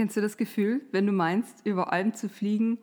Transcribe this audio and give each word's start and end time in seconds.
Kennst 0.00 0.16
du 0.16 0.22
das 0.22 0.38
Gefühl, 0.38 0.80
wenn 0.92 1.04
du 1.04 1.12
meinst, 1.12 1.66
über 1.66 1.92
Alpen 1.92 2.14
zu 2.14 2.30
fliegen, 2.30 2.78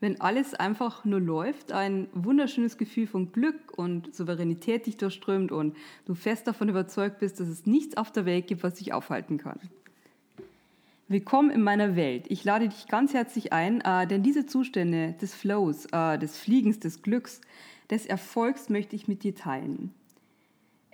wenn 0.00 0.20
alles 0.20 0.52
einfach 0.52 1.04
nur 1.04 1.20
läuft, 1.20 1.70
ein 1.70 2.08
wunderschönes 2.12 2.76
Gefühl 2.76 3.06
von 3.06 3.30
Glück 3.30 3.78
und 3.78 4.12
Souveränität 4.12 4.86
dich 4.86 4.96
durchströmt 4.96 5.52
und 5.52 5.76
du 6.06 6.16
fest 6.16 6.48
davon 6.48 6.68
überzeugt 6.68 7.20
bist, 7.20 7.38
dass 7.38 7.46
es 7.46 7.66
nichts 7.66 7.96
auf 7.96 8.10
der 8.10 8.26
Welt 8.26 8.48
gibt, 8.48 8.64
was 8.64 8.74
dich 8.74 8.92
aufhalten 8.92 9.38
kann? 9.38 9.60
Willkommen 11.06 11.50
in 11.50 11.62
meiner 11.62 11.94
Welt. 11.94 12.24
Ich 12.30 12.42
lade 12.42 12.68
dich 12.68 12.88
ganz 12.88 13.14
herzlich 13.14 13.52
ein, 13.52 13.80
äh, 13.82 14.08
denn 14.08 14.24
diese 14.24 14.44
Zustände 14.44 15.14
des 15.22 15.36
Flows, 15.36 15.86
äh, 15.92 16.18
des 16.18 16.36
Fliegens, 16.36 16.80
des 16.80 17.00
Glücks, 17.00 17.42
des 17.90 18.06
Erfolgs 18.06 18.70
möchte 18.70 18.96
ich 18.96 19.06
mit 19.06 19.22
dir 19.22 19.36
teilen. 19.36 19.94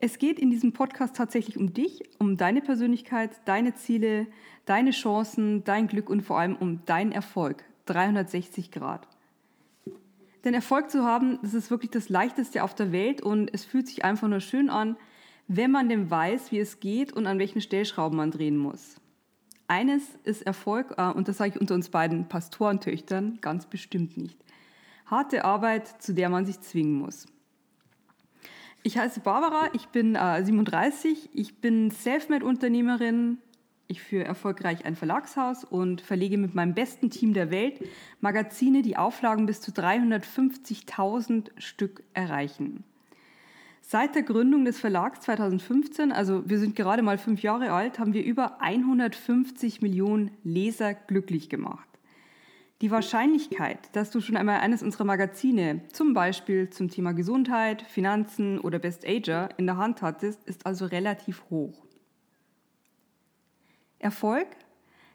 Es 0.05 0.19
geht 0.19 0.41
in 0.41 0.51
diesem 0.51 0.73
Podcast 0.73 1.15
tatsächlich 1.15 1.57
um 1.57 1.75
dich, 1.75 2.03
um 2.19 2.37
deine 2.37 2.61
Persönlichkeit, 2.61 3.31
deine 3.45 3.77
Ziele, 3.77 4.27
deine 4.65 4.91
Chancen, 4.91 5.63
dein 5.63 5.87
Glück 5.87 6.11
und 6.11 6.23
vor 6.23 6.41
allem 6.41 6.57
um 6.57 6.85
deinen 6.87 7.13
Erfolg. 7.13 7.63
360 7.87 8.73
Grad. 8.73 9.07
Denn 10.45 10.55
Erfolg 10.55 10.91
zu 10.91 11.05
haben, 11.05 11.39
das 11.43 11.55
ist 11.55 11.71
wirklich 11.71 11.93
das 11.93 12.09
Leichteste 12.09 12.65
auf 12.65 12.75
der 12.75 12.91
Welt 12.91 13.23
und 13.23 13.55
es 13.55 13.65
fühlt 13.65 13.87
sich 13.87 14.05
einfach 14.05 14.27
nur 14.27 14.41
schön 14.41 14.71
an, 14.71 14.97
wenn 15.47 15.71
man 15.71 15.89
denn 15.89 16.11
weiß, 16.11 16.51
wie 16.51 16.59
es 16.59 16.81
geht 16.81 17.13
und 17.13 17.29
an 17.29 17.39
welchen 17.39 17.61
Stellschrauben 17.61 18.17
man 18.17 18.33
drehen 18.33 18.57
muss. 18.57 18.97
Eines 19.69 20.03
ist 20.25 20.43
Erfolg, 20.43 20.95
äh, 20.97 21.13
und 21.13 21.29
das 21.29 21.37
sage 21.37 21.53
ich 21.55 21.61
unter 21.61 21.77
uns 21.77 21.91
beiden 21.91 22.29
Pastorentöchtern 22.29 23.39
ganz 23.41 23.67
bestimmt 23.67 24.17
nicht. 24.17 24.37
Harte 25.07 25.45
Arbeit, 25.45 26.03
zu 26.03 26.13
der 26.13 26.29
man 26.29 26.45
sich 26.45 26.61
zwingen 26.61 26.95
muss. 26.95 27.29
Ich 28.85 28.99
heiße 28.99 29.21
Barbara, 29.21 29.69
ich 29.75 29.87
bin 29.89 30.17
äh, 30.17 30.45
37, 30.45 31.31
ich 31.35 31.61
bin 31.61 31.93
Selfmade-Unternehmerin, 31.93 33.39
ich 33.87 34.03
führe 34.03 34.25
erfolgreich 34.25 34.85
ein 34.85 34.97
Verlagshaus 34.97 35.63
und 35.63 36.01
verlege 36.01 36.37
mit 36.37 36.57
meinem 36.57 36.75
besten 36.75 37.09
Team 37.09 37.33
der 37.33 37.53
Welt 37.53 37.79
Magazine, 38.21 38.83
die 38.83 38.97
Auflagen 38.97 39.47
bis 39.47 39.61
zu 39.61 39.71
350.000 39.71 41.51
Stück 41.59 42.03
erreichen. 42.13 42.83
Seit 43.83 44.17
der 44.17 44.23
Gründung 44.23 44.65
des 44.65 44.81
Verlags 44.81 45.21
2015, 45.21 46.11
also 46.11 46.49
wir 46.49 46.59
sind 46.59 46.75
gerade 46.75 47.03
mal 47.03 47.19
fünf 47.19 47.43
Jahre 47.43 47.71
alt, 47.71 48.01
haben 48.01 48.15
wir 48.15 48.25
über 48.25 48.61
150 48.61 49.81
Millionen 49.81 50.33
Leser 50.43 50.95
glücklich 50.95 51.49
gemacht. 51.49 51.92
Die 52.83 52.91
Wahrscheinlichkeit, 52.91 53.79
dass 53.93 54.11
du 54.11 54.21
schon 54.21 54.37
einmal 54.37 54.59
eines 54.59 54.83
unserer 54.83 55.05
Magazine, 55.05 55.83
zum 55.93 56.15
Beispiel 56.15 56.69
zum 56.69 56.91
Thema 56.91 57.13
Gesundheit, 57.13 57.83
Finanzen 57.83 58.59
oder 58.59 58.81
Best 58.81 59.07
Ager, 59.07 59.51
in 59.57 59.67
der 59.67 59.77
Hand 59.77 60.03
hattest, 60.03 60.45
ist 60.47 60.67
also 60.67 60.87
relativ 60.87 61.45
hoch. 61.49 61.85
Erfolg, 64.01 64.49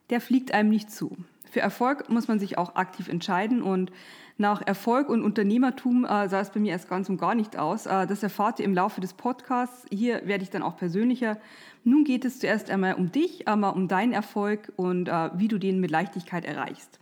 der 0.09 0.21
fliegt 0.21 0.53
einem 0.53 0.69
nicht 0.69 0.89
zu. 0.89 1.17
Für 1.51 1.59
Erfolg 1.59 2.09
muss 2.09 2.29
man 2.29 2.39
sich 2.39 2.57
auch 2.57 2.75
aktiv 2.75 3.09
entscheiden 3.09 3.61
und 3.61 3.91
nach 4.37 4.61
Erfolg 4.61 5.09
und 5.09 5.21
Unternehmertum 5.21 6.05
äh, 6.05 6.29
sah 6.29 6.39
es 6.39 6.51
bei 6.51 6.61
mir 6.61 6.71
erst 6.71 6.87
ganz 6.87 7.09
und 7.09 7.17
gar 7.17 7.35
nicht 7.35 7.57
aus. 7.57 7.85
Äh, 7.85 8.07
das 8.07 8.23
erfahrt 8.23 8.59
ihr 8.59 8.65
im 8.65 8.75
Laufe 8.75 9.01
des 9.01 9.13
Podcasts. 9.13 9.85
Hier 9.91 10.25
werde 10.25 10.43
ich 10.43 10.49
dann 10.49 10.63
auch 10.63 10.77
persönlicher. 10.77 11.37
Nun 11.83 12.05
geht 12.05 12.23
es 12.23 12.39
zuerst 12.39 12.69
einmal 12.69 12.93
um 12.93 13.11
dich, 13.11 13.49
einmal 13.49 13.73
um 13.73 13.89
deinen 13.89 14.13
Erfolg 14.13 14.71
und 14.77 15.09
äh, 15.09 15.31
wie 15.37 15.49
du 15.49 15.57
den 15.57 15.81
mit 15.81 15.91
Leichtigkeit 15.91 16.45
erreichst. 16.45 16.99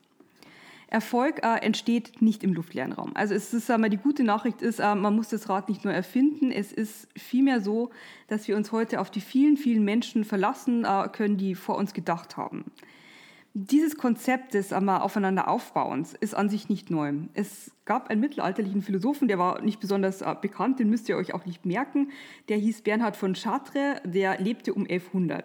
Erfolg 0.95 1.44
äh, 1.44 1.57
entsteht 1.57 2.22
nicht 2.22 2.41
im 2.41 2.53
luftleeren 2.53 2.94
Raum. 2.94 3.11
Also 3.16 3.33
es 3.33 3.53
ist 3.53 3.69
einmal 3.69 3.89
die 3.89 3.97
gute 3.97 4.23
Nachricht 4.23 4.61
ist, 4.61 4.79
äh, 4.79 4.95
man 4.95 5.13
muss 5.13 5.28
das 5.28 5.50
Rad 5.50 5.67
nicht 5.67 5.83
nur 5.83 5.94
erfinden. 5.94 6.53
Es 6.53 6.72
ist 6.72 7.09
vielmehr 7.17 7.59
so, 7.59 7.89
dass 8.29 8.47
wir 8.47 8.56
uns 8.56 8.72
heute 8.72 9.01
auf 9.01 9.11
die 9.11 9.19
vielen, 9.19 9.57
vielen 9.57 9.83
Menschen 9.83 10.23
verlassen 10.23 10.85
äh, 10.85 11.09
können, 11.11 11.35
die 11.35 11.53
vor 11.53 11.75
uns 11.75 11.91
gedacht 11.91 12.38
haben. 12.38 12.72
Dieses 13.53 13.97
Konzept 13.97 14.53
des 14.53 14.72
einmal 14.72 15.01
aufeinander 15.01 15.50
Aufbauens 15.50 16.13
ist 16.13 16.33
an 16.33 16.47
sich 16.47 16.69
nicht 16.69 16.89
neu. 16.89 17.12
Es 17.33 17.72
gab 17.83 18.09
einen 18.09 18.22
mittelalterlichen 18.22 18.81
Philosophen, 18.81 19.27
der 19.27 19.38
war 19.38 19.62
nicht 19.62 19.81
besonders 19.81 20.22
äh, 20.22 20.33
bekannt, 20.41 20.79
den 20.79 20.89
müsst 20.89 21.09
ihr 21.09 21.17
euch 21.17 21.33
auch 21.33 21.45
nicht 21.45 21.66
merken. 21.66 22.12
Der 22.47 22.56
hieß 22.56 22.83
Bernhard 22.83 23.17
von 23.17 23.33
Chartres, 23.33 23.97
der 24.06 24.39
lebte 24.39 24.73
um 24.73 24.83
1100. 24.83 25.44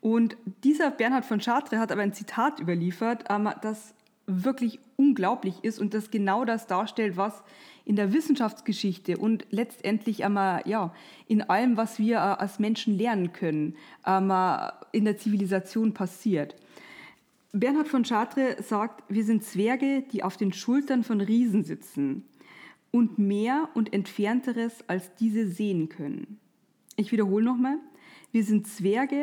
Und 0.00 0.38
dieser 0.64 0.90
Bernhard 0.90 1.26
von 1.26 1.40
Chartres 1.40 1.78
hat 1.78 1.92
aber 1.92 2.00
ein 2.00 2.14
Zitat 2.14 2.60
überliefert, 2.60 3.24
ähm, 3.28 3.50
das 3.60 3.94
wirklich 4.26 4.80
unglaublich 4.96 5.62
ist 5.62 5.78
und 5.78 5.94
das 5.94 6.10
genau 6.10 6.44
das 6.44 6.66
darstellt, 6.66 7.16
was 7.16 7.42
in 7.84 7.96
der 7.96 8.12
Wissenschaftsgeschichte 8.12 9.16
und 9.16 9.46
letztendlich 9.50 10.24
einmal 10.24 10.62
ja 10.66 10.92
in 11.28 11.42
allem, 11.42 11.76
was 11.76 11.98
wir 11.98 12.16
äh, 12.16 12.18
als 12.18 12.58
Menschen 12.58 12.98
lernen 12.98 13.32
können, 13.32 13.76
einmal 14.02 14.72
in 14.92 15.04
der 15.04 15.16
Zivilisation 15.16 15.94
passiert. 15.94 16.56
Bernhard 17.52 17.88
von 17.88 18.02
Chartres 18.02 18.68
sagt, 18.68 19.04
wir 19.08 19.24
sind 19.24 19.44
Zwerge, 19.44 20.02
die 20.12 20.22
auf 20.22 20.36
den 20.36 20.52
Schultern 20.52 21.04
von 21.04 21.20
Riesen 21.20 21.62
sitzen 21.62 22.24
und 22.90 23.18
mehr 23.18 23.68
und 23.74 23.92
entfernteres 23.94 24.84
als 24.88 25.14
diese 25.14 25.46
sehen 25.46 25.88
können. 25.88 26.38
Ich 26.96 27.12
wiederhole 27.12 27.44
nochmal, 27.44 27.78
wir 28.32 28.42
sind 28.42 28.66
Zwerge, 28.66 29.22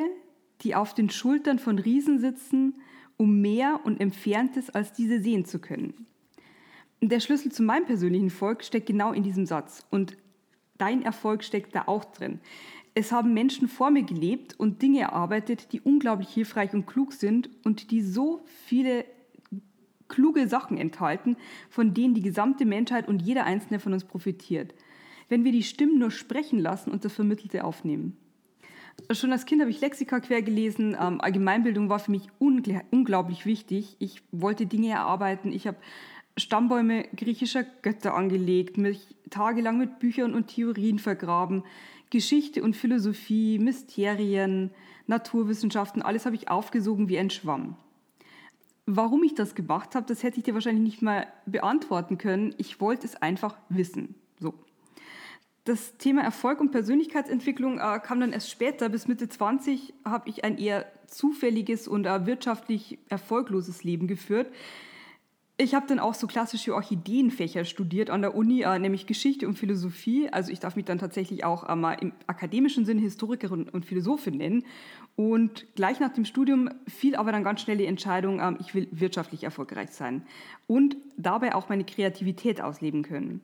die 0.62 0.74
auf 0.74 0.94
den 0.94 1.10
Schultern 1.10 1.60
von 1.60 1.78
Riesen 1.78 2.20
sitzen 2.20 2.76
um 3.24 3.40
mehr 3.40 3.80
und 3.86 4.02
Entferntes 4.02 4.70
als 4.70 4.92
diese 4.92 5.22
sehen 5.22 5.46
zu 5.46 5.60
können. 5.60 5.94
Der 7.00 7.22
Schlüssel 7.22 7.54
zu 7.54 7.64
meinem 7.64 7.86
persönlichen 7.86 8.26
Erfolg 8.26 8.66
steckt 8.66 8.86
genau 8.86 9.14
in 9.14 9.24
diesem 9.24 9.46
Satz 9.46 9.86
und 9.90 10.18
dein 10.78 11.04
Erfolg 11.04 11.46
steckt 11.46 11.74
da 11.74 11.84
auch 11.86 12.04
drin. 12.04 12.42
Es 12.96 13.14
haben 13.14 13.34
Menschen 13.34 13.70
vor 13.70 13.92
mir 13.92 14.04
gelebt 14.04 14.60
und 14.60 14.82
Dinge 14.82 15.00
erarbeitet, 15.00 15.72
die 15.72 15.80
unglaublich 15.80 16.28
hilfreich 16.34 16.74
und 16.74 16.86
klug 16.86 17.14
sind 17.14 17.50
und 17.64 17.92
die 17.92 18.02
so 18.02 18.44
viele 18.46 19.06
kluge 20.10 20.50
Sachen 20.50 20.78
enthalten, 20.78 21.38
von 21.70 21.94
denen 21.94 22.16
die 22.16 22.22
gesamte 22.22 22.66
Menschheit 22.66 23.08
und 23.08 23.22
jeder 23.22 23.46
einzelne 23.46 23.80
von 23.80 23.94
uns 23.94 24.04
profitiert. 24.04 24.76
Wenn 25.30 25.46
wir 25.46 25.54
die 25.54 25.64
Stimmen 25.64 25.98
nur 25.98 26.12
sprechen 26.12 26.60
lassen 26.60 26.92
und 26.92 27.06
das 27.06 27.14
Vermittelte 27.14 27.64
aufnehmen. 27.64 28.18
Schon 29.12 29.32
als 29.32 29.46
Kind 29.46 29.62
habe 29.62 29.72
ich 29.72 29.82
Lexika 29.82 30.20
quer 30.20 30.42
gelesen. 30.42 30.96
Ähm, 31.00 31.20
Allgemeinbildung 31.22 31.90
war 31.90 32.00
für 32.00 32.12
mich 32.12 32.28
unglaublich 32.40 33.46
wichtig. 33.46 33.96
Ich 34.00 34.22
wollte 34.32 34.66
Dinge 34.66 34.90
erarbeiten. 34.90 35.52
Ich 35.52 35.68
habe 35.68 35.78
Stammbäume 36.38 37.04
griechischer 37.16 37.64
Götter 37.64 38.16
angelegt, 38.16 38.78
mich 38.78 39.16
tagelang 39.30 39.78
mit 39.78 40.00
Büchern 40.00 40.34
und 40.34 40.48
Theorien 40.48 41.00
vergraben. 41.00 41.64
Geschichte 42.10 42.64
und 42.64 42.76
Philosophie, 42.76 43.60
Mysterien, 43.60 44.72
Naturwissenschaften, 45.08 46.02
alles 46.02 46.26
habe 46.26 46.36
ich 46.36 46.50
aufgesogen 46.50 47.10
wie 47.10 47.18
ein 47.18 47.30
Schwamm. 47.30 47.76
Warum 48.86 49.24
ich 49.24 49.34
das 49.34 49.56
gemacht 49.56 49.96
habe, 49.96 50.06
das 50.08 50.24
hätte 50.24 50.38
ich 50.38 50.44
dir 50.44 50.54
wahrscheinlich 50.54 50.84
nicht 50.84 51.02
mal 51.02 51.28
beantworten 51.46 52.18
können. 52.18 52.54
Ich 52.58 52.82
wollte 52.82 53.08
es 53.08 53.16
einfach 53.16 53.58
wissen. 53.70 54.16
So. 54.40 54.54
Das 55.66 55.98
Thema 55.98 56.24
Erfolg 56.24 56.60
und 56.60 56.72
Persönlichkeitsentwicklung 56.72 57.80
äh, 57.80 58.00
kam 58.04 58.20
dann 58.20 58.34
erst 58.34 58.50
später. 58.50 58.90
Bis 58.90 59.08
Mitte 59.08 59.30
20 59.30 59.94
habe 60.04 60.30
ich 60.30 60.44
ein 60.44 60.58
eher 60.58 60.86
zufälliges 61.08 61.88
und 61.88 62.06
äh, 62.06 62.26
wirtschaftlich 62.26 63.00
erfolgloses 63.08 63.84
Leben 63.86 64.08
geführt. 64.08 64.52
Ich 65.56 65.76
habe 65.76 65.86
dann 65.88 66.00
auch 66.00 66.16
so 66.16 66.28
klassische 66.28 66.74
Orchideenfächer 66.74 67.64
studiert 67.64 68.10
an 68.10 68.22
der 68.22 68.36
Uni, 68.36 68.64
äh, 68.64 68.78
nämlich 68.78 69.08
Geschichte 69.08 69.48
und 69.48 69.58
Philosophie. 69.58 70.28
Also 70.30 70.52
ich 70.52 70.60
darf 70.60 70.76
mich 70.76 70.84
dann 70.84 70.98
tatsächlich 70.98 71.46
auch 71.46 71.70
äh, 71.70 71.76
mal 71.78 71.94
im 71.94 72.12
akademischen 72.28 72.86
Sinne 72.86 73.00
Historikerin 73.00 73.70
und 73.70 73.86
Philosophin 73.86 74.38
nennen. 74.38 74.66
Und 75.16 75.66
gleich 75.76 76.02
nach 76.02 76.12
dem 76.12 76.26
Studium 76.26 76.70
fiel 76.88 77.16
aber 77.16 77.32
dann 77.32 77.46
ganz 77.46 77.62
schnell 77.62 77.78
die 77.78 77.86
Entscheidung, 77.86 78.42
äh, 78.42 78.56
ich 78.60 78.76
will 78.76 78.90
wirtschaftlich 78.92 79.46
erfolgreich 79.46 79.92
sein 79.92 80.24
und 80.68 80.98
dabei 81.16 81.56
auch 81.56 81.70
meine 81.70 81.86
Kreativität 81.86 82.60
ausleben 82.60 83.04
können. 83.04 83.40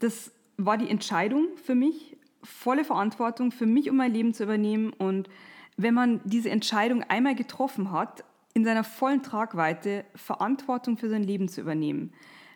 Das 0.00 0.32
war 0.58 0.76
die 0.76 0.90
Entscheidung 0.90 1.48
für 1.64 1.74
mich, 1.74 2.16
volle 2.42 2.84
Verantwortung 2.84 3.50
für 3.52 3.66
mich 3.66 3.88
und 3.88 3.96
mein 3.96 4.12
Leben 4.12 4.34
zu 4.34 4.42
übernehmen. 4.42 4.92
Und 4.92 5.30
wenn 5.76 5.94
man 5.94 6.20
diese 6.24 6.50
Entscheidung 6.50 7.02
einmal 7.04 7.34
getroffen 7.34 7.92
hat, 7.92 8.24
in 8.54 8.64
seiner 8.64 8.84
vollen 8.84 9.22
Tragweite 9.22 10.04
Verantwortung 10.14 10.96
für 10.98 11.08
sein 11.08 11.22
Leben 11.22 11.48
zu 11.48 11.60
übernehmen, 11.60 12.12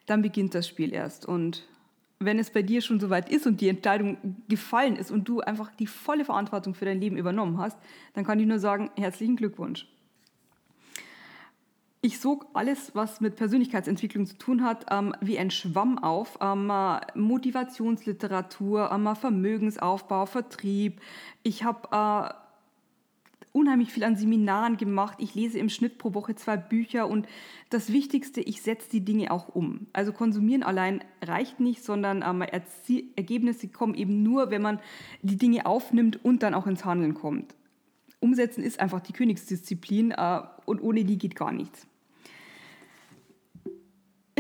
dann 0.07 0.21
beginnt 0.21 0.55
das 0.55 0.67
Spiel 0.67 0.93
erst. 0.93 1.27
Und 1.27 1.69
wenn 2.19 2.39
es 2.39 2.51
bei 2.51 2.63
dir 2.63 2.81
schon 2.83 2.99
soweit 2.99 3.31
ist 3.31 3.47
und 3.47 3.61
die 3.61 3.69
Entscheidung 3.69 4.17
gefallen 4.49 4.97
ist 4.97 5.13
und 5.13 5.29
du 5.29 5.41
einfach 5.41 5.71
die 5.77 5.87
volle 5.87 6.25
Verantwortung 6.25 6.75
für 6.75 6.85
dein 6.85 7.01
Leben 7.01 7.17
übernommen 7.17 7.59
hast, 7.59 7.79
dann 8.15 8.25
kann 8.25 8.41
ich 8.41 8.47
nur 8.47 8.59
sagen, 8.59 8.91
herzlichen 8.97 9.37
Glückwunsch. 9.37 9.87
Ich 12.05 12.19
sog 12.19 12.49
alles, 12.53 12.97
was 12.97 13.21
mit 13.21 13.37
Persönlichkeitsentwicklung 13.37 14.27
zu 14.27 14.37
tun 14.37 14.65
hat, 14.65 14.87
ähm, 14.91 15.15
wie 15.21 15.39
ein 15.39 15.53
Schwamm 15.53 15.99
auf. 15.99 16.37
Ähm, 16.41 16.73
Motivationsliteratur, 17.15 18.91
ähm, 18.93 19.15
Vermögensaufbau, 19.15 20.27
Vertrieb. 20.27 21.01
Ich 21.45 21.63
habe 21.63 21.89
äh, 21.93 22.35
unheimlich 23.53 23.93
viel 23.93 24.03
an 24.03 24.17
Seminaren 24.17 24.79
gemacht. 24.79 25.19
Ich 25.21 25.37
lese 25.37 25.61
im 25.61 25.69
Schnitt 25.69 25.99
pro 25.99 26.13
Woche 26.13 26.35
zwei 26.35 26.57
Bücher 26.57 27.09
und 27.09 27.29
das 27.71 27.93
Wichtigste, 27.93 28.41
ich 28.41 28.63
setze 28.63 28.91
die 28.91 29.05
Dinge 29.05 29.31
auch 29.31 29.49
um. 29.55 29.87
Also 29.93 30.13
konsumieren 30.13 30.65
allein 30.65 31.05
reicht 31.23 31.61
nicht, 31.61 31.85
sondern 31.85 32.25
ähm, 32.27 32.43
Ergebnisse 33.15 33.69
kommen 33.69 33.95
eben 33.95 34.25
nur, 34.25 34.51
wenn 34.51 34.63
man 34.63 34.81
die 35.23 35.39
Dinge 35.39 35.67
aufnimmt 35.67 36.25
und 36.25 36.43
dann 36.43 36.55
auch 36.55 36.67
ins 36.67 36.85
Handeln 36.85 37.15
kommt. 37.15 37.55
Umsetzen 38.19 38.65
ist 38.65 38.81
einfach 38.81 38.99
die 38.99 39.13
Königsdisziplin 39.13 40.11
äh, 40.11 40.41
und 40.65 40.83
ohne 40.83 41.05
die 41.05 41.17
geht 41.17 41.37
gar 41.37 41.53
nichts. 41.53 41.87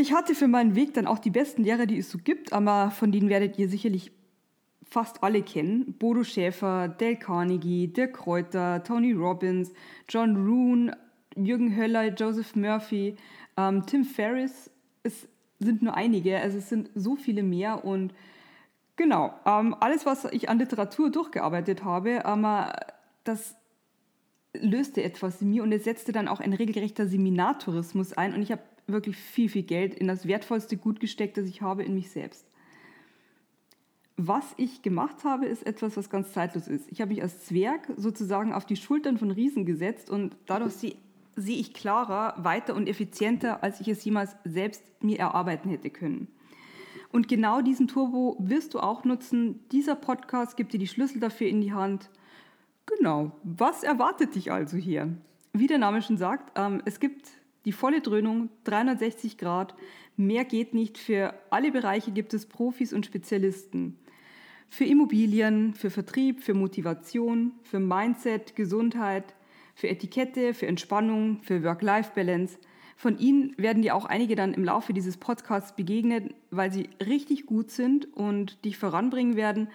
Ich 0.02 0.12
hatte 0.12 0.34
für 0.34 0.49
meinen 0.49 0.75
Weg 0.75 0.94
dann 0.94 1.06
auch 1.06 1.20
die 1.20 1.31
besten 1.31 1.62
Lehrer, 1.62 1.87
die 1.87 1.99
es 1.99 2.10
so 2.10 2.19
gibt, 2.19 2.52
aber 2.52 2.90
von 2.90 3.12
denen 3.12 3.28
werdet 3.28 3.56
ihr 3.56 3.69
sicherlich 3.69 4.10
fast 4.82 5.22
alle 5.22 5.43
kennen. 5.43 5.94
Bodo 5.96 6.25
Schäfer, 6.25 6.88
Dale 6.88 7.14
Carnegie, 7.14 7.87
Dirk 7.87 8.14
Kräuter, 8.14 8.82
Tony 8.82 9.12
Robbins, 9.12 9.72
John 10.08 10.34
Roon, 10.34 10.90
Jürgen 11.37 11.76
Höller, 11.76 12.12
Joseph 12.12 12.56
Murphy, 12.56 13.14
ähm, 13.56 13.87
Tim 13.87 14.04
Ferriss. 14.04 14.72
Es 15.04 15.28
sind 15.60 15.82
nur 15.82 15.94
einige, 15.94 16.37
also 16.37 16.58
es 16.58 16.69
sind 16.69 16.90
so 16.96 17.14
viele 17.14 17.44
mehr 17.44 17.84
und 17.84 18.12
genau, 18.96 19.32
ähm, 19.46 19.76
alles, 19.78 20.04
was 20.04 20.25
ich 20.32 20.49
an 20.49 20.58
Literatur 20.58 21.12
durchgearbeitet 21.12 21.84
habe, 21.84 22.25
ähm, 22.26 22.44
das 23.22 23.54
löste 24.52 25.04
etwas 25.04 25.40
in 25.43 25.50
mir 25.50 25.62
und 25.62 25.70
es 25.70 25.84
setzte 25.84 26.10
dann 26.10 26.26
auch 26.26 26.40
ein 26.40 26.54
regelrechter 26.54 27.06
Seminartourismus 27.06 28.14
ein 28.14 28.34
und 28.34 28.43
ich 28.43 28.50
habe 28.50 28.62
wirklich 28.87 29.17
viel, 29.17 29.49
viel 29.49 29.62
Geld 29.62 29.94
in 29.94 30.06
das 30.06 30.26
wertvollste 30.26 30.76
Gut 30.76 31.00
gesteckt, 31.00 31.37
das 31.37 31.46
ich 31.46 31.62
habe, 31.62 31.84
in 31.84 31.94
mich 31.94 32.11
selbst. 32.11 32.46
Was 34.17 34.44
ich 34.56 34.82
gemacht 34.82 35.25
habe, 35.25 35.46
ist 35.46 35.67
etwas, 35.67 35.96
was 35.96 36.11
ganz 36.11 36.32
zeitlos 36.32 36.69
ist. 36.69 36.90
Ich 36.93 37.00
habe 37.00 37.12
mich 37.12 37.23
als 37.23 37.46
Zwerg 37.46 37.88
sozusagen 37.96 38.52
auf 38.52 38.67
die 38.67 38.76
Schultern 38.76 39.19
von 39.19 39.31
Riesen 39.31 39.64
gesetzt 39.64 40.11
und 40.11 40.37
dadurch 40.46 40.75
sehe 40.75 40.96
ich 41.37 41.73
klarer, 41.73 42.34
weiter 42.37 42.75
und 42.75 42.88
effizienter, 42.88 43.62
als 43.62 43.81
ich 43.81 43.88
es 43.88 44.05
jemals 44.05 44.37
selbst 44.44 44.82
mir 45.02 45.19
erarbeiten 45.19 45.70
hätte 45.70 45.90
können. 45.90 46.28
Und 47.11 47.28
genau 47.28 47.61
diesen 47.61 47.88
Turbo 47.88 48.37
wirst 48.38 48.75
du 48.75 48.81
auch 48.81 49.05
nutzen. 49.05 49.61
Dieser 49.70 49.94
Podcast 49.94 50.56
gibt 50.56 50.73
dir 50.73 50.78
die 50.78 50.87
Schlüssel 50.87 51.20
dafür 51.20 51.49
in 51.49 51.61
die 51.61 51.73
Hand. 51.73 52.11
Genau, 52.87 53.32
was 53.44 53.82
erwartet 53.82 54.35
dich 54.35 54.50
also 54.50 54.76
hier? 54.76 55.08
Wie 55.52 55.67
der 55.67 55.78
Name 55.78 56.00
schon 56.00 56.17
sagt, 56.17 56.52
ähm, 56.58 56.82
es 56.85 57.00
gibt 57.00 57.28
die 57.64 57.73
volle 57.73 58.00
Dröhnung, 58.00 58.49
360 58.64 59.38
Grad. 59.38 59.75
Mehr 60.17 60.44
geht 60.44 60.75
nicht. 60.75 60.99
Für 60.99 61.35
alle 61.50 61.70
Bereiche 61.70 62.11
gibt 62.11 62.35
es 62.35 62.47
Profis 62.47 62.93
und 62.93 63.06
Spezialisten. 63.06 63.99
Für 64.69 64.85
Immobilien, 64.85 65.75
für 65.75 65.91
Vertrieb, 65.91 66.43
für 66.43 66.55
Motivation, 66.55 67.53
für 67.62 67.79
Mindset, 67.79 68.56
Gesundheit, 68.56 69.35
für 69.75 69.88
Etikette, 69.88 70.55
für 70.55 70.67
Entspannung, 70.67 71.41
für 71.43 71.62
Work-Life-Balance. 71.62 72.59
Von 72.97 73.19
Ihnen 73.19 73.55
werden 73.59 73.82
dir 73.82 73.94
auch 73.94 74.05
einige 74.05 74.37
dann 74.37 74.55
im 74.55 74.64
Laufe 74.64 74.93
dieses 74.93 75.17
Podcasts 75.17 75.75
begegnen, 75.75 76.35
weil 76.50 76.73
sie 76.73 76.88
richtig 77.05 77.47
gut 77.47 77.70
sind 77.70 78.12
und 78.14 78.64
dich 78.64 78.76
voranbringen 78.79 79.37
werden 79.37 79.69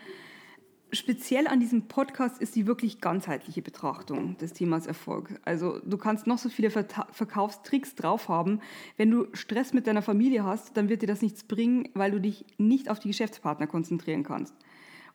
speziell 0.92 1.48
an 1.48 1.60
diesem 1.60 1.88
Podcast 1.88 2.42
ist 2.42 2.56
die 2.56 2.68
wirklich 2.68 3.02
ganzheitliche 3.02 3.62
Betrachtung 3.62 4.38
des 4.38 4.54
Themas 4.54 4.88
Erfolg. 4.88 5.40
Also 5.44 5.80
du 5.80 5.98
kannst 5.98 6.28
noch 6.28 6.38
so 6.38 6.50
viele 6.50 6.70
Verkaufstricks 6.70 7.96
drauf 7.96 8.30
haben. 8.30 8.62
Wenn 8.96 9.12
du 9.12 9.28
Stress 9.34 9.74
mit 9.74 9.88
deiner 9.88 10.02
Familie 10.02 10.44
hast, 10.44 10.78
dann 10.78 10.90
wird 10.90 11.02
dir 11.02 11.08
das 11.08 11.22
nichts 11.22 11.44
bringen, 11.44 11.90
weil 11.94 12.12
du 12.12 12.22
dich 12.22 12.46
nicht 12.58 12.90
auf 12.90 13.00
die 13.00 13.10
Geschäftspartner 13.10 13.68
konzentrieren 13.68 14.24
kannst. 14.24 14.56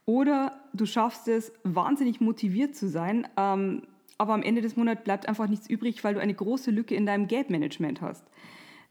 Oder 0.05 0.61
du 0.73 0.85
schaffst 0.85 1.29
es, 1.29 1.53
wahnsinnig 1.63 2.21
motiviert 2.21 2.75
zu 2.75 2.89
sein, 2.89 3.29
ähm, 3.37 3.83
aber 4.19 4.35
am 4.35 4.43
Ende 4.43 4.61
des 4.61 4.77
Monats 4.77 5.05
bleibt 5.05 5.29
einfach 5.29 5.49
nichts 5.49 5.69
übrig, 5.69 6.05
weil 6.05 6.15
du 6.15 6.21
eine 6.21 6.35
große 6.35 6.71
Lücke 6.71 6.95
in 6.95 7.07
deinem 7.07 7.29
Gap-Management 7.29 8.01
hast. 8.01 8.25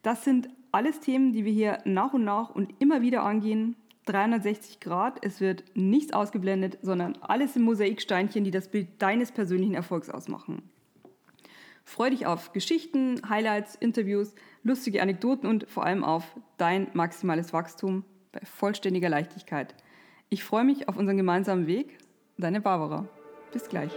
Das 0.04 0.24
sind 0.24 0.50
alles 0.72 1.00
Themen, 1.00 1.32
die 1.32 1.46
wir 1.46 1.52
hier 1.52 1.80
nach 1.86 2.14
und 2.14 2.24
nach 2.24 2.50
und 2.50 2.74
immer 2.80 3.02
wieder 3.02 3.24
angehen 3.24 3.76
360 4.12 4.80
Grad. 4.80 5.24
Es 5.24 5.40
wird 5.40 5.64
nichts 5.74 6.14
ausgeblendet, 6.14 6.78
sondern 6.82 7.18
alles 7.22 7.56
im 7.56 7.64
Mosaiksteinchen, 7.64 8.44
die 8.44 8.52
das 8.52 8.70
Bild 8.70 9.02
deines 9.02 9.32
persönlichen 9.32 9.74
Erfolgs 9.74 10.10
ausmachen. 10.10 10.64
Freu 11.86 12.10
dich 12.10 12.26
auf 12.26 12.52
Geschichten, 12.54 13.22
Highlights, 13.28 13.76
Interviews, 13.76 14.36
lustige 14.64 15.02
Anekdoten 15.02 15.50
und 15.50 15.68
vor 15.70 15.86
allem 15.86 16.04
auf 16.04 16.36
dein 16.58 16.88
maximales 16.94 17.54
Wachstum 17.54 18.04
bei 18.32 18.42
vollständiger 18.44 19.10
Leichtigkeit. 19.10 19.76
Ich 20.30 20.44
freue 20.44 20.64
mich 20.64 20.88
auf 20.88 20.98
unseren 20.98 21.18
gemeinsamen 21.18 21.68
Weg. 21.68 21.98
Deine 22.38 22.62
Barbara. 22.62 23.08
Bis 23.52 23.68
gleich. 23.68 23.92